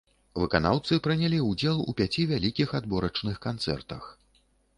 [0.43, 4.03] Выканаўцы прынялі ўдзел у пяці вялікіх адборачных канцэртах.